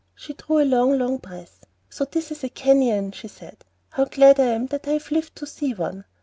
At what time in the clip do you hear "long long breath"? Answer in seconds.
0.65-1.63